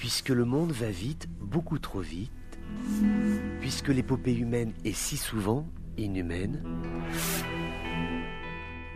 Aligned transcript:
Puisque 0.00 0.30
le 0.30 0.46
monde 0.46 0.72
va 0.72 0.88
vite, 0.88 1.28
beaucoup 1.42 1.78
trop 1.78 2.00
vite, 2.00 2.32
puisque 3.60 3.88
l'épopée 3.88 4.34
humaine 4.34 4.72
est 4.86 4.94
si 4.94 5.18
souvent 5.18 5.68
inhumaine, 5.98 6.64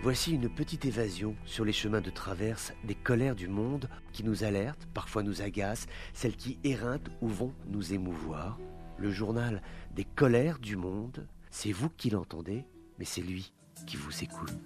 voici 0.02 0.32
une 0.32 0.48
petite 0.48 0.86
évasion 0.86 1.36
sur 1.44 1.66
les 1.66 1.74
chemins 1.74 2.00
de 2.00 2.08
traverse 2.08 2.72
des 2.84 2.94
colères 2.94 3.34
du 3.34 3.48
monde 3.48 3.90
qui 4.12 4.24
nous 4.24 4.44
alertent, 4.44 4.88
parfois 4.94 5.22
nous 5.22 5.42
agacent, 5.42 5.88
celles 6.14 6.36
qui 6.36 6.58
éreintent 6.64 7.10
ou 7.20 7.28
vont 7.28 7.52
nous 7.68 7.92
émouvoir. 7.92 8.58
Le 8.96 9.10
journal 9.10 9.60
des 9.94 10.04
colères 10.04 10.58
du 10.58 10.76
monde, 10.76 11.28
c'est 11.50 11.72
vous 11.72 11.90
qui 11.90 12.08
l'entendez, 12.08 12.64
mais 12.98 13.04
c'est 13.04 13.20
lui 13.20 13.52
qui 13.86 13.98
vous 13.98 14.24
écoute. 14.24 14.56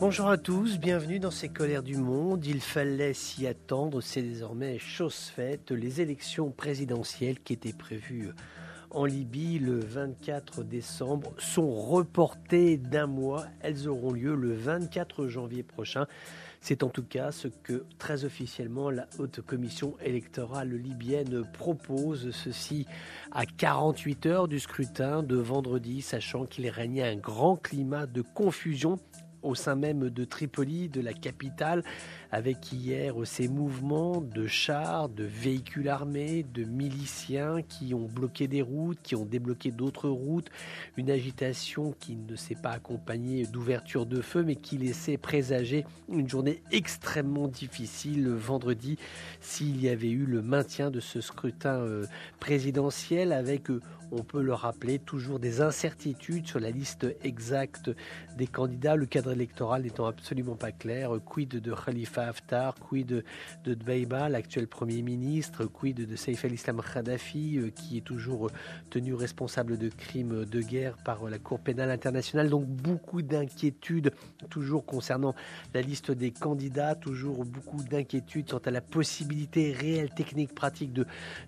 Bonjour 0.00 0.28
à 0.28 0.36
tous, 0.36 0.80
bienvenue 0.80 1.20
dans 1.20 1.30
ces 1.30 1.48
colères 1.48 1.84
du 1.84 1.96
monde. 1.96 2.44
Il 2.44 2.60
fallait 2.60 3.12
s'y 3.12 3.46
attendre, 3.46 4.00
c'est 4.00 4.22
désormais 4.22 4.76
chose 4.80 5.14
faite. 5.14 5.70
Les 5.70 6.00
élections 6.00 6.50
présidentielles 6.50 7.38
qui 7.38 7.52
étaient 7.52 7.72
prévues 7.72 8.30
en 8.90 9.04
Libye 9.04 9.60
le 9.60 9.78
24 9.78 10.64
décembre 10.64 11.32
sont 11.38 11.72
reportées 11.72 12.76
d'un 12.76 13.06
mois. 13.06 13.46
Elles 13.60 13.88
auront 13.88 14.12
lieu 14.12 14.34
le 14.34 14.52
24 14.54 15.28
janvier 15.28 15.62
prochain. 15.62 16.06
C'est 16.60 16.82
en 16.82 16.88
tout 16.88 17.04
cas 17.04 17.30
ce 17.30 17.46
que 17.48 17.84
très 17.98 18.24
officiellement 18.24 18.90
la 18.90 19.06
haute 19.18 19.42
commission 19.42 19.96
électorale 20.02 20.70
libyenne 20.70 21.44
propose, 21.52 22.30
ceci 22.32 22.86
à 23.32 23.46
48 23.46 24.26
heures 24.26 24.48
du 24.48 24.58
scrutin 24.58 25.22
de 25.22 25.36
vendredi, 25.36 26.02
sachant 26.02 26.46
qu'il 26.46 26.68
régnait 26.68 27.08
un 27.08 27.16
grand 27.16 27.56
climat 27.56 28.06
de 28.06 28.22
confusion 28.22 28.98
au 29.44 29.54
sein 29.54 29.76
même 29.76 30.10
de 30.10 30.24
Tripoli, 30.24 30.88
de 30.88 31.00
la 31.00 31.12
capitale, 31.12 31.84
avec 32.32 32.72
hier 32.72 33.14
ces 33.24 33.46
mouvements 33.46 34.20
de 34.20 34.46
chars, 34.46 35.08
de 35.08 35.24
véhicules 35.24 35.88
armés, 35.88 36.42
de 36.42 36.64
miliciens 36.64 37.62
qui 37.62 37.94
ont 37.94 38.06
bloqué 38.06 38.48
des 38.48 38.62
routes, 38.62 38.98
qui 39.02 39.14
ont 39.14 39.24
débloqué 39.24 39.70
d'autres 39.70 40.08
routes, 40.08 40.50
une 40.96 41.10
agitation 41.10 41.94
qui 42.00 42.16
ne 42.16 42.34
s'est 42.34 42.56
pas 42.56 42.70
accompagnée 42.70 43.46
d'ouverture 43.46 44.06
de 44.06 44.20
feu, 44.20 44.42
mais 44.42 44.56
qui 44.56 44.78
laissait 44.78 45.16
présager 45.16 45.84
une 46.08 46.28
journée 46.28 46.62
extrêmement 46.72 47.48
difficile 47.48 48.28
vendredi 48.28 48.98
s'il 49.40 49.80
y 49.80 49.88
avait 49.88 50.10
eu 50.10 50.24
le 50.24 50.42
maintien 50.42 50.90
de 50.90 51.00
ce 51.00 51.20
scrutin 51.20 51.76
euh, 51.76 52.06
présidentiel 52.40 53.32
avec 53.32 53.70
euh, 53.70 53.80
on 54.12 54.22
peut 54.22 54.42
le 54.42 54.54
rappeler, 54.54 54.98
toujours 54.98 55.38
des 55.40 55.60
incertitudes 55.60 56.46
sur 56.46 56.60
la 56.60 56.70
liste 56.70 57.06
exacte 57.22 57.90
des 58.36 58.46
candidats, 58.46 58.96
le 58.96 59.06
cadre 59.06 59.33
électoral 59.34 59.82
n'étant 59.82 60.06
absolument 60.06 60.56
pas 60.56 60.72
clair. 60.72 61.10
Quid 61.24 61.50
de 61.60 61.74
Khalifa 61.74 62.28
Haftar, 62.28 62.74
quid 62.74 63.06
de, 63.06 63.24
de 63.64 63.74
Dbeiba, 63.74 64.28
l'actuel 64.28 64.66
Premier 64.66 65.02
ministre, 65.02 65.64
quid 65.66 66.06
de 66.06 66.16
Saif 66.16 66.44
al-Islam 66.44 66.80
Kadhafi, 66.82 67.58
euh, 67.58 67.70
qui 67.70 67.98
est 67.98 68.00
toujours 68.00 68.50
tenu 68.90 69.14
responsable 69.14 69.78
de 69.78 69.88
crimes 69.88 70.44
de 70.44 70.60
guerre 70.60 70.96
par 71.04 71.28
la 71.28 71.38
Cour 71.38 71.60
pénale 71.60 71.90
internationale? 71.90 72.48
Donc 72.48 72.66
beaucoup 72.66 73.22
d'inquiétudes 73.22 74.12
toujours 74.50 74.84
concernant 74.86 75.34
la 75.72 75.82
liste 75.82 76.10
des 76.10 76.30
candidats, 76.30 76.94
toujours 76.94 77.44
beaucoup 77.44 77.82
d'inquiétudes 77.82 78.50
quant 78.50 78.58
à 78.58 78.70
la 78.70 78.80
possibilité 78.80 79.72
réelle, 79.72 80.10
technique, 80.10 80.54
pratique 80.54 80.92
de 80.92 81.06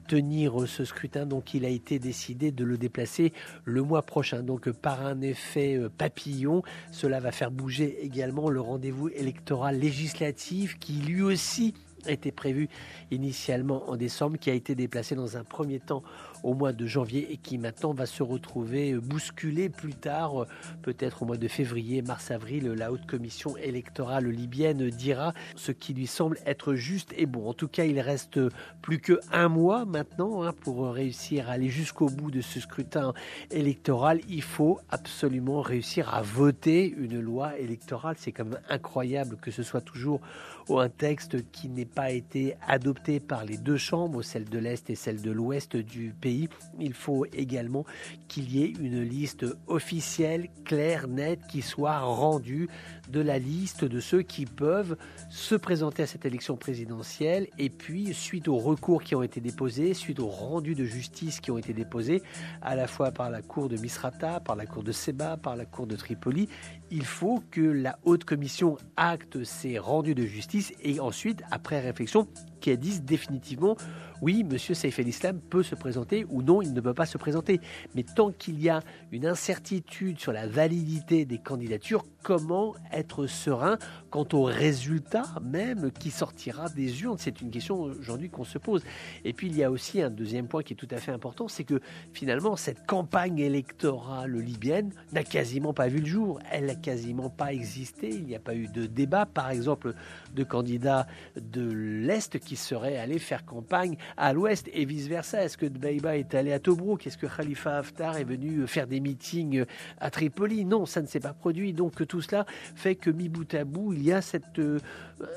tenir 0.08 0.66
ce 0.66 0.84
scrutin. 0.84 1.26
Donc 1.26 1.54
il 1.54 1.64
a 1.64 1.68
été 1.68 1.98
décidé 1.98 2.50
de 2.50 2.64
le 2.64 2.78
déplacer 2.78 3.32
le 3.64 3.82
mois 3.82 4.02
prochain. 4.02 4.42
Donc 4.42 4.70
par 4.70 5.06
un 5.06 5.20
effet 5.20 5.76
euh, 5.76 5.88
papillon, 5.88 6.62
cela 6.90 7.20
va 7.20 7.32
faire 7.32 7.50
bouger 7.50 7.75
également 7.84 8.48
le 8.48 8.60
rendez-vous 8.60 9.08
électoral 9.08 9.78
législatif 9.78 10.78
qui 10.78 10.94
lui 10.94 11.22
aussi 11.22 11.74
était 12.08 12.32
prévu 12.32 12.68
initialement 13.10 13.88
en 13.90 13.96
décembre, 13.96 14.38
qui 14.38 14.50
a 14.50 14.54
été 14.54 14.74
déplacé 14.74 15.14
dans 15.14 15.36
un 15.36 15.44
premier 15.44 15.80
temps 15.80 16.02
au 16.42 16.54
mois 16.54 16.72
de 16.72 16.86
janvier 16.86 17.32
et 17.32 17.36
qui 17.36 17.58
maintenant 17.58 17.92
va 17.92 18.06
se 18.06 18.22
retrouver 18.22 18.94
bousculé 18.94 19.68
plus 19.68 19.94
tard, 19.94 20.46
peut-être 20.82 21.22
au 21.22 21.26
mois 21.26 21.36
de 21.36 21.48
février, 21.48 22.02
mars-avril. 22.02 22.68
La 22.72 22.92
haute 22.92 23.06
commission 23.06 23.56
électorale 23.56 24.26
libyenne 24.26 24.90
dira 24.90 25.34
ce 25.54 25.72
qui 25.72 25.94
lui 25.94 26.06
semble 26.06 26.38
être 26.46 26.74
juste 26.74 27.12
et 27.16 27.26
bon. 27.26 27.48
En 27.48 27.54
tout 27.54 27.68
cas, 27.68 27.84
il 27.84 28.00
reste 28.00 28.40
plus 28.82 28.98
que 28.98 29.20
un 29.32 29.48
mois 29.48 29.84
maintenant 29.84 30.42
hein, 30.42 30.52
pour 30.52 30.90
réussir 30.90 31.48
à 31.48 31.52
aller 31.52 31.68
jusqu'au 31.68 32.08
bout 32.08 32.30
de 32.30 32.40
ce 32.40 32.60
scrutin 32.60 33.12
électoral. 33.50 34.20
Il 34.28 34.42
faut 34.42 34.78
absolument 34.90 35.60
réussir 35.60 36.12
à 36.14 36.22
voter 36.22 36.88
une 36.88 37.20
loi 37.20 37.58
électorale. 37.58 38.16
C'est 38.18 38.32
quand 38.32 38.44
même 38.44 38.60
incroyable 38.68 39.36
que 39.36 39.50
ce 39.50 39.62
soit 39.62 39.80
toujours 39.80 40.20
un 40.68 40.88
texte 40.88 41.50
qui 41.52 41.68
n'ait 41.68 41.84
pas 41.84 42.10
été 42.10 42.56
adopté 42.66 43.20
par 43.20 43.44
les 43.44 43.56
deux 43.56 43.76
chambres, 43.76 44.22
celle 44.22 44.46
de 44.46 44.58
l'Est 44.58 44.90
et 44.90 44.96
celle 44.96 45.22
de 45.22 45.30
l'Ouest 45.30 45.76
du 45.76 46.12
pays 46.20 46.25
il 46.32 46.92
faut 46.92 47.26
également 47.32 47.84
qu'il 48.28 48.54
y 48.54 48.62
ait 48.64 48.72
une 48.80 49.02
liste 49.02 49.46
officielle, 49.66 50.48
claire, 50.64 51.08
nette, 51.08 51.46
qui 51.48 51.62
soit 51.62 51.98
rendue 51.98 52.68
de 53.08 53.20
la 53.20 53.38
liste 53.38 53.84
de 53.84 54.00
ceux 54.00 54.22
qui 54.22 54.46
peuvent 54.46 54.96
se 55.30 55.54
présenter 55.54 56.02
à 56.02 56.06
cette 56.06 56.24
élection 56.24 56.56
présidentielle. 56.56 57.48
Et 57.58 57.70
puis, 57.70 58.14
suite 58.14 58.48
aux 58.48 58.58
recours 58.58 59.02
qui 59.02 59.14
ont 59.14 59.22
été 59.22 59.40
déposés, 59.40 59.94
suite 59.94 60.20
aux 60.20 60.28
rendus 60.28 60.74
de 60.74 60.84
justice 60.84 61.40
qui 61.40 61.50
ont 61.50 61.58
été 61.58 61.72
déposés, 61.72 62.22
à 62.62 62.74
la 62.74 62.86
fois 62.86 63.10
par 63.10 63.30
la 63.30 63.42
cour 63.42 63.68
de 63.68 63.76
Misrata, 63.76 64.40
par 64.40 64.56
la 64.56 64.66
cour 64.66 64.82
de 64.82 64.92
Seba, 64.92 65.36
par 65.36 65.56
la 65.56 65.64
cour 65.64 65.86
de 65.86 65.96
Tripoli, 65.96 66.48
il 66.90 67.04
faut 67.04 67.42
que 67.50 67.60
la 67.60 67.98
haute 68.04 68.24
commission 68.24 68.76
acte 68.96 69.44
ces 69.44 69.78
rendus 69.78 70.14
de 70.14 70.24
justice 70.24 70.72
et 70.82 71.00
ensuite, 71.00 71.42
après 71.50 71.80
réflexion, 71.80 72.28
qu'elle 72.66 72.78
dise 72.78 73.02
définitivement 73.02 73.76
oui, 74.22 74.46
M. 74.50 74.56
Saif 74.58 74.98
el-Islam 74.98 75.40
peut 75.40 75.62
se 75.62 75.74
présenter 75.74 76.26
ou 76.30 76.42
non, 76.42 76.62
il 76.62 76.72
ne 76.72 76.80
peut 76.80 76.94
pas 76.94 77.06
se 77.06 77.18
présenter. 77.18 77.60
Mais 77.94 78.02
tant 78.02 78.32
qu'il 78.32 78.60
y 78.60 78.68
a 78.68 78.80
une 79.12 79.26
incertitude 79.26 80.18
sur 80.18 80.32
la 80.32 80.46
validité 80.46 81.24
des 81.24 81.38
candidatures, 81.38 82.04
comment 82.22 82.74
être 82.92 83.26
serein 83.26 83.78
quant 84.10 84.26
au 84.32 84.44
résultat 84.44 85.24
même 85.42 85.90
qui 85.92 86.10
sortira 86.10 86.68
des 86.70 87.02
urnes? 87.02 87.18
C'est 87.18 87.40
une 87.40 87.50
question 87.50 87.82
aujourd'hui 87.82 88.30
qu'on 88.30 88.44
se 88.44 88.58
pose. 88.58 88.82
Et 89.24 89.32
puis 89.32 89.48
il 89.48 89.56
y 89.56 89.62
a 89.62 89.70
aussi 89.70 90.00
un 90.00 90.10
deuxième 90.10 90.48
point 90.48 90.62
qui 90.62 90.72
est 90.72 90.76
tout 90.76 90.88
à 90.90 90.96
fait 90.96 91.12
important, 91.12 91.46
c'est 91.46 91.64
que 91.64 91.80
finalement 92.12 92.56
cette 92.56 92.86
campagne 92.86 93.38
électorale 93.38 94.36
libyenne 94.36 94.92
n'a 95.12 95.24
quasiment 95.24 95.74
pas 95.74 95.88
vu 95.88 96.00
le 96.00 96.06
jour. 96.06 96.40
Elle 96.50 96.66
n'a 96.66 96.74
quasiment 96.74 97.28
pas 97.28 97.52
existé. 97.52 98.08
Il 98.08 98.24
n'y 98.24 98.34
a 98.34 98.40
pas 98.40 98.54
eu 98.54 98.68
de 98.68 98.86
débat, 98.86 99.26
par 99.26 99.50
exemple, 99.50 99.94
de 100.34 100.44
candidats 100.44 101.06
de 101.36 101.62
l'Est 101.70 102.38
qui 102.38 102.55
seraient 102.56 102.96
allés 102.96 103.18
faire 103.18 103.44
campagne 103.44 103.96
à 104.16 104.32
l'Ouest 104.32 104.68
et 104.72 104.84
vice-versa. 104.84 105.44
Est-ce 105.44 105.56
que 105.56 105.66
Dbeiba 105.66 106.16
est 106.16 106.34
allé 106.34 106.52
à 106.52 106.58
Tobruk? 106.58 107.06
Est-ce 107.06 107.18
que 107.18 107.26
Khalifa 107.26 107.78
Haftar 107.78 108.16
est 108.16 108.24
venu 108.24 108.66
faire 108.66 108.86
des 108.86 109.00
meetings 109.00 109.64
à 109.98 110.10
Tripoli? 110.10 110.64
Non, 110.64 110.86
ça 110.86 111.02
ne 111.02 111.06
s'est 111.06 111.20
pas 111.20 111.32
produit. 111.32 111.72
Donc 111.72 112.06
tout 112.06 112.20
cela 112.20 112.46
fait 112.74 112.94
que 112.94 113.10
mi 113.10 113.28
bout 113.28 113.52
à 113.54 113.64
bout, 113.64 113.92
il 113.92 114.02
y 114.02 114.12
a 114.12 114.22
cet 114.22 114.58
euh, 114.58 114.78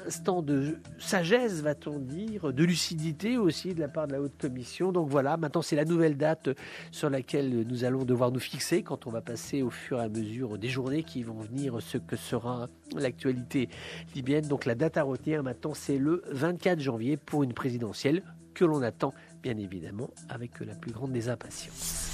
instant 0.08 0.42
de 0.42 0.78
sagesse, 0.98 1.62
va-t-on 1.62 2.00
dire, 2.00 2.54
de 2.54 2.64
lucidité 2.64 3.38
aussi 3.38 3.74
de 3.74 3.80
la 3.80 3.88
part 3.88 4.08
de 4.08 4.14
la 4.14 4.22
haute 4.22 4.38
commission. 4.40 4.92
Donc 4.92 5.10
voilà, 5.10 5.38
maintenant 5.38 5.62
c'est 5.62 5.76
la 5.76 5.86
nouvelle 5.86 6.18
date 6.18 6.50
sur 6.92 7.10
laquelle 7.10 7.66
nous 7.68 7.84
allons 7.84 8.04
devoir 8.04 8.32
nous 8.32 8.40
fixer 8.40 8.84
quand 8.84 9.08
on 9.08 9.12
va 9.12 9.22
passer 9.22 9.62
au 9.62 9.70
fur 9.70 10.00
et 10.00 10.04
à 10.04 10.10
mesure 10.10 10.58
des 10.58 10.68
journées 10.68 11.04
qui 11.04 11.24
vont 11.24 11.40
venir 11.40 11.82
ce 11.82 11.98
que 11.98 12.16
sera 12.16 12.68
l'actualité 12.96 13.70
libyenne. 14.16 14.48
Donc 14.48 14.66
la 14.66 14.76
date 14.76 14.98
à 14.98 15.04
retenir 15.04 15.44
maintenant 15.44 15.74
c'est 15.74 15.98
le 15.98 16.24
24 16.32 16.80
janvier 16.80 17.09
pour 17.18 17.44
une 17.44 17.54
présidentielle 17.54 18.24
que 18.54 18.66
l'on 18.66 18.82
attend 18.82 19.14
bien 19.42 19.58
évidemment 19.58 20.10
avec 20.28 20.60
la 20.60 20.76
plus 20.76 20.92
grande 20.92 21.12
des 21.12 21.30
impatiences. 21.30 22.10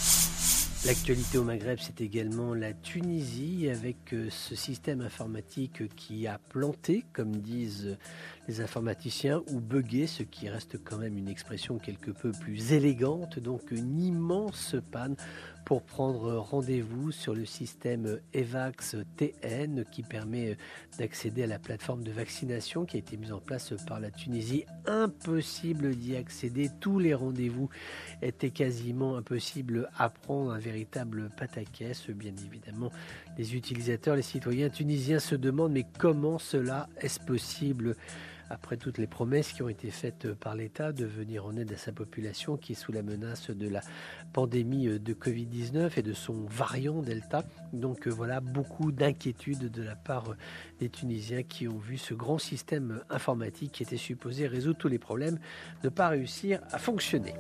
L'actualité 0.86 1.40
au 1.40 1.44
Maghreb, 1.44 1.80
c'est 1.82 2.00
également 2.00 2.54
la 2.54 2.72
Tunisie 2.72 3.70
avec 3.72 4.14
euh, 4.14 4.30
ce 4.30 4.56
système 4.56 5.02
informatique 5.02 5.96
qui 5.96 6.28
a 6.28 6.38
planté, 6.38 7.04
comme 7.12 7.38
disent 7.38 7.98
les 8.48 8.62
informaticiens, 8.62 9.42
ou 9.52 9.60
bugué, 9.60 10.08
ce 10.08 10.24
qui 10.24 10.50
reste 10.50 10.84
quand 10.84 10.98
même 10.98 11.18
une 11.18 11.28
expression 11.28 11.78
quelque 11.78 12.12
peu 12.12 12.32
plus 12.32 12.74
élégante, 12.74 13.40
donc 13.40 13.72
une 13.72 14.00
immense 14.00 14.76
panne 14.92 15.16
pour 15.66 15.82
prendre 15.82 16.36
rendez-vous 16.36 17.12
sur 17.12 17.34
le 17.34 17.44
système 17.44 18.20
EVAX 18.34 18.98
TN 19.18 19.84
qui 19.92 20.04
permet 20.04 20.58
d'accéder 21.00 21.44
à 21.44 21.48
la 21.48 21.58
plateforme 21.58 22.04
de 22.04 22.12
vaccination 22.12 22.86
qui 22.86 22.98
a 22.98 23.00
été 23.00 23.18
mise 23.18 23.34
en 23.34 23.40
place 23.40 23.74
par 23.88 24.00
la 24.00 24.12
Tunisie. 24.12 24.66
Impossible 24.86 25.96
d'y 25.96 26.16
accéder. 26.16 26.70
Tous 26.80 27.00
les 27.00 27.16
rendez-vous 27.16 27.70
étaient 28.22 28.52
quasiment 28.52 29.18
impossibles 29.18 29.90
à 29.98 30.10
prendre. 30.10 30.52
Un 30.52 30.60
véritable 30.60 31.30
pataquès. 31.36 32.10
Bien 32.12 32.34
évidemment, 32.46 32.92
les 33.38 33.56
utilisateurs, 33.56 34.16
les 34.16 34.22
citoyens 34.22 34.70
tunisiens 34.70 35.20
se 35.20 35.36
demandent 35.36 35.72
mais 35.72 35.86
comment 35.98 36.38
cela 36.38 36.88
est-ce 37.02 37.20
possible? 37.20 37.96
Après 38.50 38.78
toutes 38.78 38.98
les 38.98 39.08
promesses 39.08 39.54
qui 39.54 39.64
ont 39.64 39.70
été 39.70 39.90
faites 39.90 40.34
par 40.34 40.56
l'État 40.56 40.92
de 40.92 41.06
venir 41.06 41.46
en 41.46 41.56
aide 41.56 41.72
à 41.72 41.78
sa 41.78 41.92
population 41.92 42.58
qui 42.58 42.74
est 42.74 42.76
sous 42.76 42.92
la 42.92 43.02
menace 43.02 43.50
de 43.50 43.68
la 43.68 43.82
pandémie 44.34 45.00
de 45.00 45.14
Covid-19 45.14 45.92
et 45.98 46.02
de 46.02 46.14
son 46.14 46.46
variant 46.46 47.02
Delta. 47.02 47.44
Donc 47.74 48.08
voilà, 48.08 48.40
beaucoup 48.40 48.92
d'inquiétudes 48.92 49.72
de 49.72 49.84
la 49.84 49.96
part 49.96 50.36
des 50.80 50.90
Tunisiens 50.90 51.44
qui 51.44 51.68
ont 51.68 51.78
vu 51.78 51.98
ce 51.98 52.14
grand 52.14 52.38
système 52.38 53.02
informatique 53.10 53.72
qui 53.72 53.84
était 53.84 53.98
supposé 53.98 54.48
résoudre 54.48 54.78
tous 54.78 54.90
les 54.90 55.00
problèmes 55.00 55.40
ne 55.84 55.90
pas 55.90 56.10
réussir 56.10 56.60
à 56.72 56.78
fonctionner. 56.78 57.34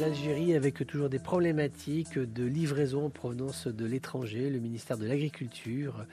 L'Algérie 0.00 0.54
avec 0.54 0.86
toujours 0.86 1.10
des 1.10 1.18
problématiques 1.18 2.18
de 2.18 2.44
livraison 2.44 3.06
en 3.06 3.10
provenance 3.10 3.66
de 3.66 3.84
l'étranger. 3.84 4.48
Le 4.48 4.58
ministère 4.58 4.96
de 4.96 5.06
l'Agriculture 5.06 6.06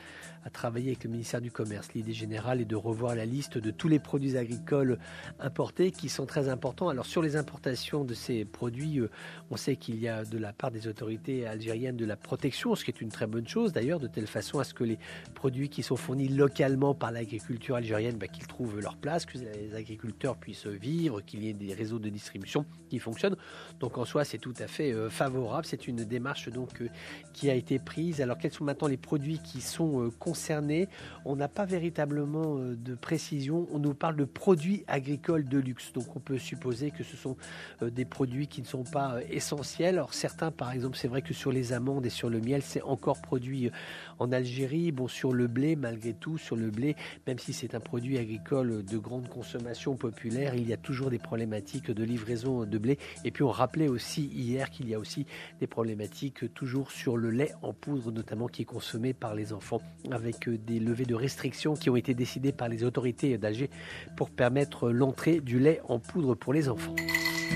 a 0.44 0.50
travaillé 0.50 0.90
avec 0.90 1.06
le 1.06 1.10
ministère 1.10 1.40
du 1.40 1.50
Commerce. 1.50 1.94
L'idée 1.94 2.14
générale 2.14 2.60
est 2.60 2.66
de 2.66 2.76
revoir 2.76 3.16
la 3.16 3.26
liste 3.26 3.58
de 3.58 3.72
tous 3.72 3.88
les 3.88 4.00
produits 4.00 4.38
agricoles 4.38 5.00
importés 5.40 5.92
qui 5.92 6.10
sont 6.10 6.26
très 6.26 6.50
importants. 6.50 6.90
Alors 6.90 7.06
sur 7.06 7.22
les 7.22 7.38
importations 7.38 8.04
de 8.04 8.14
ces 8.14 8.44
produits, 8.44 9.00
euh, 9.00 9.10
on 9.50 9.56
sait 9.56 9.78
qu'il 9.78 9.98
y 10.00 10.10
a 10.10 10.26
de 10.26 10.38
la 10.38 10.52
part 10.52 10.72
des 10.72 10.88
autorités 10.88 11.48
algériennes 11.48 11.98
de 11.98 12.06
la 12.06 12.18
protection, 12.18 12.76
ce 12.76 12.84
qui 12.84 12.92
est 12.92 13.00
une 13.02 13.10
très 13.10 13.28
bonne 13.28 13.48
chose 13.48 13.72
d'ailleurs, 13.72 14.00
de 14.00 14.08
telle 14.08 14.28
façon 14.28 14.60
à 14.60 14.66
ce 14.66 14.74
que 14.74 14.84
les 14.84 15.00
produits 15.36 15.70
qui 15.70 15.84
sont 15.84 15.96
fournis 15.96 16.28
localement 16.28 16.94
par 16.94 17.12
l'agriculture 17.12 17.76
algérienne, 17.76 18.18
bah, 18.18 18.28
qu'ils 18.28 18.48
trouvent 18.48 18.80
leur 18.80 18.98
place, 18.98 19.26
que 19.26 19.38
les 19.38 19.74
agriculteurs 19.74 20.38
puissent 20.38 20.68
vivre, 20.68 21.22
qu'il 21.22 21.44
y 21.44 21.50
ait 21.50 21.54
des 21.54 21.74
réseaux 21.74 22.00
de 22.00 22.10
distribution 22.10 22.66
qui 22.90 23.00
fonctionnent. 23.00 23.38
Donc 23.80 23.98
en 23.98 24.06
soi, 24.06 24.24
c'est 24.24 24.38
tout 24.38 24.54
à 24.60 24.68
fait 24.68 24.92
euh, 24.92 25.10
favorable. 25.10 25.66
C'est 25.66 25.88
une 25.88 26.04
démarche 26.04 26.50
donc 26.50 26.82
euh, 26.82 26.88
qui 27.34 27.50
a 27.50 27.54
été 27.54 27.80
prise. 27.80 28.22
Alors 28.22 28.38
quels 28.38 28.52
sont 28.52 28.64
maintenant 28.64 28.88
les 28.88 28.98
produits 28.98 29.40
qui 29.40 29.62
sont 29.62 30.12
concernés? 30.20 30.88
On 31.26 31.36
n'a 31.36 31.48
pas 31.48 31.66
véritablement 31.66 32.58
de 32.58 32.96
précision. 32.96 33.68
On 33.72 33.80
nous 33.80 33.94
parle 33.94 34.16
de 34.16 34.26
produits 34.26 34.84
agricoles 34.88 35.48
de 35.48 35.58
luxe. 35.58 35.94
Donc 35.94 36.16
on 36.16 36.20
peut 36.20 36.38
supposer 36.38 36.92
que 36.92 37.04
ce 37.04 37.16
sont 37.16 37.38
des 37.82 38.06
produits 38.06 38.48
qui 38.48 38.62
ne 38.62 38.68
sont 38.68 38.84
pas 38.84 39.18
essentiels. 39.30 39.96
Alors 39.96 40.14
certains, 40.14 40.52
par 40.52 40.72
exemple, 40.72 40.98
c'est 40.98 41.08
vrai 41.08 41.22
que 41.22 41.34
sur 41.34 41.52
les 41.52 41.74
amandes 41.74 42.06
et 42.06 42.10
sur 42.10 42.30
le 42.30 42.40
miel, 42.40 42.62
c'est 42.62 42.82
encore 42.82 43.22
produit 43.22 43.72
en 44.20 44.32
Algérie. 44.32 44.92
Bon, 44.92 45.08
sur 45.08 45.34
le 45.34 45.48
blé, 45.48 45.76
malgré 45.76 46.14
tout, 46.14 46.38
sur 46.38 46.56
le 46.56 46.70
blé, 46.70 46.96
même 47.28 47.40
si 47.40 47.54
c'est 47.54 47.76
un 47.76 47.80
produit 47.80 48.18
agricole 48.18 48.84
de 48.84 48.98
grande 48.98 49.28
consommation 49.28 49.96
populaire, 49.96 50.56
il 50.56 50.68
y 50.68 50.74
a 50.74 50.78
toujours 50.78 51.10
des 51.10 51.20
problématiques 51.20 51.92
de 51.92 52.04
livraison 52.04 52.66
de 52.66 52.78
blé. 52.78 52.98
Et 53.24 53.32
puis 53.32 53.44
rappelait 53.60 53.88
aussi 53.88 54.26
hier 54.26 54.70
qu'il 54.70 54.90
y 54.90 54.96
a 54.96 55.00
aussi 55.00 55.26
des 55.60 55.68
problématiques 55.68 56.54
toujours 56.54 56.92
sur 56.92 57.18
le 57.18 57.30
lait 57.30 57.54
en 57.62 57.74
poudre, 57.74 58.12
notamment 58.12 58.48
qui 58.48 58.64
est 58.64 58.66
consommé 58.66 59.14
par 59.14 59.36
les 59.36 59.54
enfants, 59.54 59.82
avec 60.12 60.50
des 60.50 60.80
levées 60.80 61.06
de 61.06 61.16
restrictions 61.16 61.76
qui 61.76 61.90
ont 61.90 61.96
été 61.96 62.14
décidées 62.14 62.52
par 62.52 62.70
les 62.70 62.84
autorités 62.84 63.38
d'Alger 63.38 63.70
pour 64.16 64.30
permettre 64.30 64.90
l'entrée 64.90 65.42
du 65.42 65.60
lait 65.60 65.82
en 65.88 66.00
poudre 66.00 66.36
pour 66.36 66.54
les 66.54 66.70
enfants. 66.70 66.96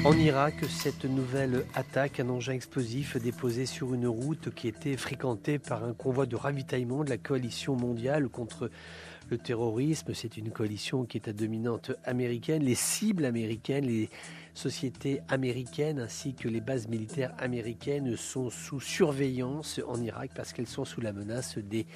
En 0.06 0.18
Irak, 0.18 0.56
cette 0.68 1.06
nouvelle 1.06 1.66
attaque, 1.76 2.20
un 2.20 2.28
engin 2.28 2.52
explosif 2.52 3.16
déposé 3.16 3.66
sur 3.66 3.94
une 3.94 4.08
route 4.08 4.54
qui 4.54 4.68
était 4.68 4.98
fréquentée 4.98 5.60
par 5.60 5.86
un 5.86 5.94
convoi 5.94 6.26
de 6.26 6.36
ravitaillement 6.36 7.06
de 7.06 7.10
la 7.10 7.18
coalition 7.18 7.78
mondiale 7.78 8.28
contre 8.28 8.70
le 9.30 9.38
terrorisme. 9.38 10.14
C'est 10.14 10.38
une 10.38 10.52
coalition 10.52 11.06
qui 11.06 11.18
est 11.18 11.28
à 11.28 11.34
dominante 11.34 11.92
américaine. 12.04 12.64
Les 12.64 12.75
cibles 12.75 13.25
américaines, 13.25 13.86
les 13.86 14.10
sociétés 14.54 15.22
américaines 15.30 16.00
ainsi 16.00 16.34
que 16.36 16.48
les 16.48 16.62
bases 16.62 16.88
militaires 16.88 17.34
américaines 17.40 18.16
sont 18.16 18.50
sous 18.50 18.80
surveillance 18.80 19.80
en 19.88 20.00
Irak 20.02 20.31
parce 20.36 20.54
qu'elles 20.54 20.68
sont 20.68 20.86
sous 20.86 21.02
la 21.02 21.12
menace 21.12 21.58
des 21.58 21.88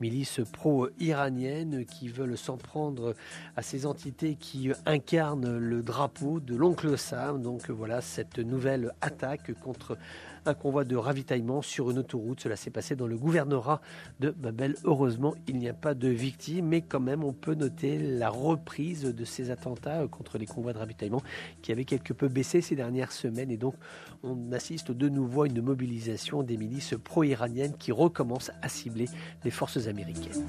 milices 0.00 0.40
pro-iraniennes 0.52 1.84
qui 1.84 2.08
veulent 2.08 2.38
s'en 2.38 2.56
prendre 2.56 3.14
à 3.54 3.62
ces 3.62 3.86
entités 3.86 4.36
qui 4.36 4.70
incarnent 4.86 5.58
le 5.58 5.82
drapeau 5.82 6.40
de 6.40 6.56
l'oncle 6.56 6.96
Sam. 6.96 7.42
Donc 7.42 7.68
voilà 7.70 8.00
cette 8.00 8.38
nouvelle 8.38 8.92
attaque 9.00 9.52
contre 9.60 9.98
un 10.46 10.54
convoi 10.54 10.84
de 10.84 10.96
ravitaillement 10.96 11.60
sur 11.60 11.90
une 11.90 11.98
autoroute. 11.98 12.40
Cela 12.40 12.56
s'est 12.56 12.70
passé 12.70 12.96
dans 12.96 13.06
le 13.06 13.16
gouvernorat 13.16 13.80
de 14.20 14.30
Babel. 14.30 14.76
Heureusement, 14.84 15.34
il 15.48 15.58
n'y 15.58 15.68
a 15.68 15.74
pas 15.74 15.94
de 15.94 16.08
victimes, 16.08 16.66
mais 16.76 16.82
quand 16.82 17.00
même, 17.00 17.24
on 17.24 17.32
peut 17.32 17.54
noter 17.54 17.96
la 17.98 18.28
reprise 18.28 19.04
de 19.04 19.24
ces 19.24 19.50
attentats 19.50 20.06
contre 20.08 20.36
les 20.36 20.44
convois 20.44 20.74
de 20.74 20.78
ravitaillement 20.78 21.22
qui 21.62 21.72
avaient 21.72 21.86
quelque 21.86 22.12
peu 22.12 22.28
baissé 22.28 22.60
ces 22.60 22.76
dernières 22.76 23.12
semaines. 23.12 23.50
Et 23.50 23.56
donc, 23.56 23.76
on 24.22 24.52
assiste 24.52 24.92
de 24.92 25.08
nouveau 25.08 25.44
à 25.44 25.46
une 25.46 25.62
mobilisation 25.62 26.42
des 26.42 26.58
milices 26.58 26.94
pro-iraniennes 27.02 27.72
qui 27.78 27.92
recommencent 27.92 28.50
à 28.60 28.68
cibler 28.68 29.06
les 29.42 29.50
forces 29.50 29.86
américaines. 29.86 30.46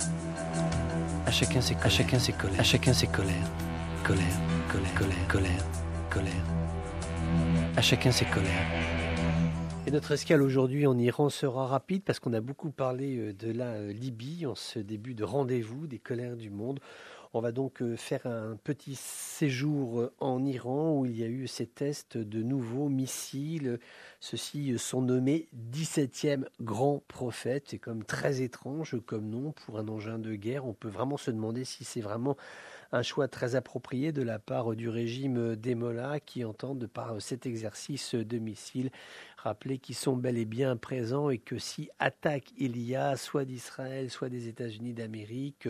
À 1.26 1.32
chacun 1.32 1.62
ses, 1.62 1.76
à 1.76 1.88
chacun 1.88 2.20
ses 2.20 2.34
colères. 2.34 2.60
À 2.60 2.64
chacun 2.64 2.92
ses 2.92 3.08
colères. 3.08 3.50
Colère, 4.04 4.26
colère, 4.70 4.94
colère, 4.96 5.28
colère, 5.30 5.66
colère. 6.10 6.46
À 7.78 7.82
chacun 7.82 8.12
ses 8.12 8.26
colères. 8.26 8.97
Et 9.88 9.92
notre 9.92 10.12
escale 10.12 10.42
aujourd'hui 10.42 10.86
en 10.86 10.98
Iran 10.98 11.30
sera 11.30 11.66
rapide 11.66 12.04
parce 12.04 12.20
qu'on 12.20 12.34
a 12.34 12.42
beaucoup 12.42 12.72
parlé 12.72 13.16
euh, 13.16 13.32
de 13.32 13.54
la 13.54 13.76
euh, 13.76 13.94
Libye 13.94 14.46
en 14.46 14.54
ce 14.54 14.80
début 14.80 15.14
de 15.14 15.24
rendez-vous 15.24 15.88
des 15.88 15.98
colères 15.98 16.36
du 16.36 16.50
monde. 16.50 16.82
On 17.34 17.40
va 17.40 17.54
donc 17.54 17.82
euh, 17.82 17.96
faire 17.96 18.26
un 18.26 18.58
petit 18.62 18.96
séjour 18.96 20.10
en 20.20 20.44
Iran 20.44 20.98
où 20.98 21.06
il 21.06 21.18
y 21.18 21.24
a 21.24 21.28
eu 21.28 21.48
ces 21.48 21.68
tests 21.68 22.18
de 22.18 22.44
nouveaux 22.44 22.90
missiles. 22.90 23.80
Ceux-ci 24.20 24.78
sont 24.78 25.02
nommés 25.02 25.48
17e 25.72 26.44
grand 26.60 27.02
prophète. 27.08 27.68
C'est 27.68 27.80
comme 27.80 28.04
très 28.04 28.42
étrange 28.42 28.98
comme 29.06 29.30
nom 29.30 29.54
pour 29.54 29.80
un 29.80 29.88
engin 29.88 30.20
de 30.20 30.36
guerre. 30.36 30.66
On 30.66 30.74
peut 30.74 30.90
vraiment 30.90 31.16
se 31.16 31.32
demander 31.32 31.64
si 31.64 31.86
c'est 31.86 32.02
vraiment 32.02 32.36
un 32.92 33.02
choix 33.02 33.28
très 33.28 33.56
approprié 33.56 34.12
de 34.12 34.22
la 34.22 34.40
part 34.40 34.76
du 34.76 34.90
régime 34.90 35.56
des 35.56 35.76
Mollahs 35.76 36.20
qui 36.20 36.46
entendent 36.46 36.88
par 36.88 37.22
cet 37.22 37.46
exercice 37.46 38.16
de 38.16 38.38
missiles 38.38 38.92
rappeler 39.38 39.78
qu'ils 39.78 39.96
sont 39.96 40.18
bel 40.18 40.38
et 40.38 40.46
bien 40.46 40.76
présents 40.76 41.30
et 41.30 41.38
que 41.38 41.58
si 41.58 41.90
attaque 42.00 42.52
il 42.58 42.78
y 42.82 42.96
a, 42.96 43.16
soit 43.16 43.46
d'Israël, 43.46 44.10
soit 44.10 44.30
des 44.30 44.48
États-Unis 44.48 44.94
d'Amérique, 44.94 45.70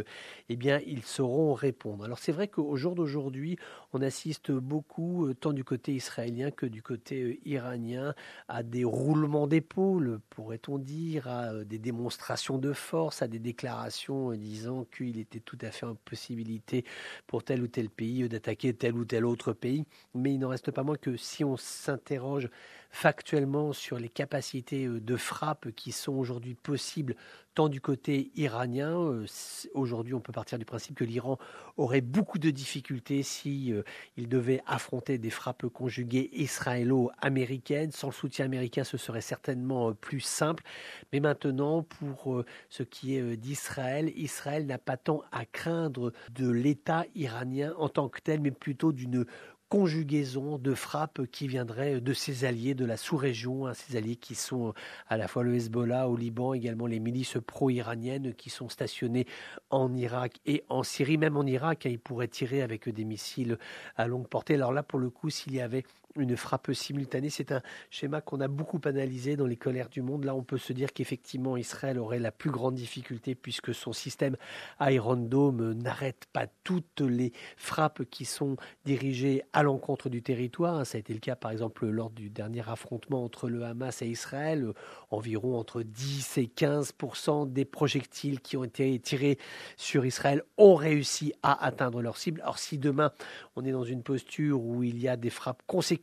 eh 0.50 0.56
bien, 0.56 0.80
ils 0.86 1.04
sauront 1.04 1.54
répondre. 1.54 2.06
Alors, 2.06 2.18
c'est 2.18 2.32
vrai 2.32 2.48
qu'au 2.48 2.76
jour 2.76 2.96
d'aujourd'hui, 2.96 3.58
on 3.94 4.02
assiste 4.02 4.52
beaucoup, 4.52 5.28
euh, 5.28 5.34
tant 5.34 5.54
du 5.54 5.64
côté 5.64 5.94
israélien 5.94 6.50
que 6.50 6.66
du 6.66 6.82
côté 6.82 7.22
euh, 7.22 7.38
iranien, 7.46 8.16
à 8.48 8.64
des 8.64 8.84
roulements 8.84 9.48
d'épaule, 9.48 10.20
pourrait-on 10.30 10.78
dire, 10.78 11.28
à 11.28 11.54
euh, 11.54 11.64
des 11.64 11.80
démonstrations 11.80 12.58
de 12.58 12.74
force, 12.74 13.22
à 13.22 13.28
des 13.28 13.40
déclarations 13.40 14.32
disant 14.32 14.86
qu'il 14.86 15.20
était 15.20 15.40
tout 15.40 15.58
à 15.62 15.72
fait 15.72 15.86
en 15.86 15.96
possibilité 15.96 16.86
pour 17.28 17.44
tel 17.44 17.62
ou 17.62 17.68
tel 17.68 17.90
pays 17.90 18.28
d'attaquer 18.30 18.74
tel 18.74 18.96
ou 18.96 19.06
tel 19.06 19.26
autre 19.26 19.54
pays. 19.54 19.86
Mais 20.14 20.34
il 20.34 20.40
n'en 20.40 20.50
reste 20.50 20.72
pas 20.72 20.84
moins 20.84 20.98
que 20.98 21.18
si 21.18 21.44
on 21.44 21.58
s'interroge 21.58 22.50
factuellement 22.90 23.74
sur 23.74 24.00
les 24.00 24.10
capacités 24.10 24.86
euh, 24.86 25.00
de 25.00 25.16
frappe 25.16 25.72
qui 25.72 25.92
sont 25.92 26.14
aujourd'hui 26.14 26.56
possibles 26.56 27.16
tant 27.54 27.70
du 27.70 27.82
côté 27.82 28.32
iranien. 28.36 28.98
Euh, 28.98 29.26
aujourd'hui, 29.74 30.14
on 30.14 30.20
peut 30.20 30.32
partir 30.32 30.60
du 30.60 30.66
principe 30.66 30.96
que 30.96 31.04
l'Iran 31.04 31.38
aurait 31.76 32.02
beaucoup 32.02 32.38
de 32.38 32.50
difficultés 32.50 33.24
si 33.24 33.74
euh, 33.74 33.84
il 34.16 34.30
devait 34.30 34.62
affronter 34.68 35.18
des 35.18 35.30
frappes 35.30 35.68
conjuguées 35.68 36.30
israélo-américaines. 36.34 37.92
Sans 37.92 38.08
le 38.08 38.14
soutien 38.14 38.46
américain, 38.46 38.84
ce 38.84 38.98
serait 38.98 39.22
certainement 39.22 39.94
plus 39.94 40.20
simple. 40.20 40.64
Mais 41.12 41.20
maintenant, 41.20 41.84
pour 41.84 42.44
ce 42.70 42.84
qui 42.84 43.16
est 43.16 43.38
d'Israël, 43.38 44.12
Israël 44.16 44.66
n'a 44.66 44.78
pas 44.78 44.98
tant 44.98 45.24
à 45.32 45.46
craindre 45.46 46.12
de 46.32 46.50
l'État 46.50 47.06
iranien 47.16 47.74
en 47.78 47.90
tant 47.90 48.10
que 48.10 48.20
tel, 48.22 48.40
mais 48.40 48.52
plutôt 48.52 48.92
d'une 48.92 49.26
conjugaison 49.70 50.58
de 50.58 50.74
frappes 50.74 51.26
qui 51.32 51.48
viendraient 51.48 52.00
de 52.00 52.14
ses 52.14 52.46
alliés 52.46 52.74
de 52.74 52.86
la 52.86 52.98
sous-région, 52.98 53.68
hein, 53.68 53.74
ces 53.74 53.98
alliés 53.98 54.16
qui 54.16 54.36
sont 54.36 54.74
à 55.08 55.18
la 55.18 55.28
fois 55.28 55.44
le 55.44 55.56
Hezbollah 55.56 56.08
au 56.08 56.16
Liban, 56.16 56.54
également 56.54 56.88
les 56.88 57.00
milices 57.00 57.38
pro-iraniennes 57.46 58.34
qui 58.34 58.50
sont 58.50 58.70
stationnées 58.70 59.28
en 59.70 59.94
Irak 59.96 60.40
et 60.46 60.64
en 60.70 60.84
Syrie, 60.84 61.18
même 61.18 61.38
en 61.38 61.46
Irak, 61.46 61.86
hein, 61.86 61.90
ils 61.90 62.00
pourraient 62.00 62.28
tirer 62.28 62.62
avec 62.62 62.88
des 62.88 63.06
missiles 63.06 63.58
à 63.96 64.08
longue 64.08 64.28
portée. 64.28 64.56
Alors 64.56 64.72
là, 64.72 64.84
pour 64.84 65.00
le 65.00 65.10
coup, 65.10 65.30
s'il 65.30 65.54
y 65.54 65.62
avait 65.62 65.84
une 66.16 66.36
frappe 66.36 66.72
simultanée. 66.74 67.30
C'est 67.30 67.52
un 67.52 67.62
schéma 67.90 68.22
qu'on 68.22 68.42
a 68.42 68.48
beaucoup 68.48 68.80
analysé 68.86 69.36
dans 69.36 69.46
les 69.46 69.58
colères 69.58 69.90
du 69.90 70.02
monde. 70.02 70.24
Là, 70.24 70.36
on 70.36 70.44
peut 70.44 70.58
se 70.58 70.74
dire 70.74 70.94
qu'effectivement, 70.94 71.58
Israël 71.58 72.00
aurait 72.00 72.20
la 72.20 72.32
plus 72.32 72.50
grande 72.50 72.76
difficulté 72.76 73.36
puisque 73.36 73.74
son 73.74 73.94
système 73.94 74.38
Iron 74.82 75.18
Dome 75.18 75.74
n'arrête 75.74 76.26
pas 76.34 76.48
toutes 76.64 77.02
les 77.02 77.34
frappes 77.56 78.04
qui 78.06 78.26
sont 78.26 78.58
dirigées 78.86 79.44
à 79.54 79.64
l'encontre 79.64 80.10
du 80.10 80.22
territoire. 80.22 80.86
Ça 80.86 80.98
a 80.98 81.00
été 81.00 81.14
le 81.14 81.20
cas, 81.20 81.36
par 81.36 81.52
exemple, 81.52 81.88
lors 81.88 82.10
du 82.10 82.30
dernier 82.30 82.68
affrontement 82.68 83.24
entre 83.24 83.50
le 83.50 83.64
Hamas 83.64 84.02
et 84.02 84.08
Israël. 84.08 84.74
Environ 85.12 85.58
entre 85.58 85.84
10 85.84 86.38
et 86.38 86.52
15% 86.56 87.52
des 87.52 87.66
projectiles 87.66 88.42
qui 88.42 88.58
ont 88.58 88.64
été 88.64 89.00
tirés 89.00 89.38
sur 89.76 90.06
Israël 90.06 90.44
ont 90.58 90.76
réussi 90.76 91.34
à 91.44 91.64
atteindre 91.66 92.02
leur 92.02 92.18
cible. 92.18 92.42
Alors, 92.42 92.60
si 92.60 92.78
demain, 92.78 93.12
on 93.56 93.66
est 93.66 93.72
dans 93.72 93.84
une 93.84 94.04
posture 94.04 94.62
où 94.62 94.84
il 94.84 95.00
y 95.00 95.08
a 95.08 95.18
des 95.18 95.30
frappes 95.30 95.64
conséquentes, 95.68 95.97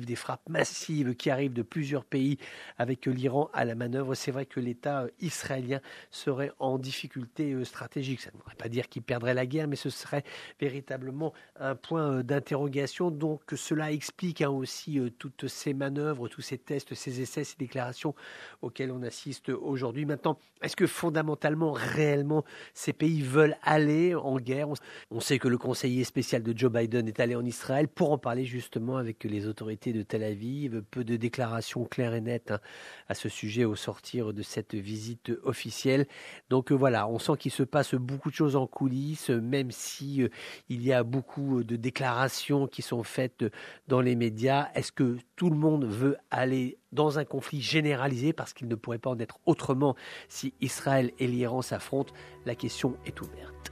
des 0.00 0.16
frappes 0.16 0.48
massives 0.48 1.14
qui 1.14 1.30
arrivent 1.30 1.52
de 1.52 1.62
plusieurs 1.62 2.04
pays 2.04 2.38
avec 2.78 3.06
l'Iran 3.06 3.50
à 3.52 3.64
la 3.64 3.74
manœuvre, 3.74 4.14
c'est 4.14 4.30
vrai 4.30 4.46
que 4.46 4.60
l'État 4.60 5.06
israélien 5.20 5.80
serait 6.10 6.52
en 6.58 6.78
difficulté 6.78 7.64
stratégique. 7.64 8.20
Ça 8.20 8.30
ne 8.32 8.38
voudrait 8.38 8.56
pas 8.56 8.68
dire 8.68 8.88
qu'il 8.88 9.02
perdrait 9.02 9.34
la 9.34 9.46
guerre, 9.46 9.68
mais 9.68 9.76
ce 9.76 9.90
serait 9.90 10.24
véritablement 10.60 11.32
un 11.58 11.74
point 11.74 12.22
d'interrogation. 12.22 13.10
Donc 13.10 13.42
cela 13.54 13.92
explique 13.92 14.42
hein, 14.42 14.50
aussi 14.50 15.00
toutes 15.18 15.48
ces 15.48 15.74
manœuvres, 15.74 16.28
tous 16.28 16.42
ces 16.42 16.58
tests, 16.58 16.94
ces 16.94 17.20
essais, 17.20 17.44
ces 17.44 17.56
déclarations 17.56 18.14
auxquelles 18.60 18.90
on 18.90 19.02
assiste 19.02 19.48
aujourd'hui. 19.48 20.04
Maintenant, 20.04 20.38
est-ce 20.62 20.76
que 20.76 20.86
fondamentalement, 20.86 21.72
réellement, 21.72 22.44
ces 22.74 22.92
pays 22.92 23.22
veulent 23.22 23.56
aller 23.62 24.14
en 24.14 24.38
guerre? 24.38 24.68
On 25.10 25.20
sait 25.20 25.38
que 25.38 25.48
le 25.48 25.58
conseiller 25.58 26.04
spécial 26.04 26.42
de 26.42 26.56
Joe 26.56 26.70
Biden 26.72 27.08
est 27.08 27.20
allé 27.20 27.34
en 27.34 27.44
Israël 27.44 27.88
pour 27.88 28.12
en 28.12 28.18
parler 28.18 28.44
justement 28.44 28.96
avec 28.96 29.24
les 29.32 29.46
autorités 29.48 29.92
de 29.92 30.02
Tel 30.02 30.22
Aviv. 30.22 30.82
Peu 30.90 31.04
de 31.04 31.16
déclarations 31.16 31.84
claires 31.84 32.14
et 32.14 32.20
nettes 32.20 32.52
hein, 32.52 32.60
à 33.08 33.14
ce 33.14 33.28
sujet 33.28 33.64
au 33.64 33.74
sortir 33.74 34.32
de 34.32 34.42
cette 34.42 34.74
visite 34.74 35.32
officielle. 35.42 36.06
Donc 36.50 36.70
euh, 36.70 36.74
voilà, 36.74 37.08
on 37.08 37.18
sent 37.18 37.32
qu'il 37.38 37.50
se 37.50 37.62
passe 37.62 37.94
beaucoup 37.94 38.30
de 38.30 38.34
choses 38.34 38.56
en 38.56 38.66
coulisses, 38.66 39.30
même 39.30 39.70
si 39.70 40.22
euh, 40.22 40.28
il 40.68 40.82
y 40.84 40.92
a 40.92 41.02
beaucoup 41.02 41.64
de 41.64 41.76
déclarations 41.76 42.66
qui 42.66 42.82
sont 42.82 43.02
faites 43.02 43.44
dans 43.88 44.00
les 44.00 44.14
médias. 44.14 44.68
Est-ce 44.74 44.92
que 44.92 45.16
tout 45.36 45.50
le 45.50 45.56
monde 45.56 45.84
veut 45.84 46.16
aller 46.30 46.78
dans 46.92 47.18
un 47.18 47.24
conflit 47.24 47.60
généralisé? 47.60 48.32
Parce 48.32 48.52
qu'il 48.52 48.68
ne 48.68 48.74
pourrait 48.74 48.98
pas 48.98 49.10
en 49.10 49.18
être 49.18 49.38
autrement 49.46 49.96
si 50.28 50.54
Israël 50.60 51.10
et 51.18 51.26
l'Iran 51.26 51.62
s'affrontent 51.62 52.14
La 52.44 52.54
question 52.54 52.96
est 53.06 53.20
ouverte. 53.20 53.71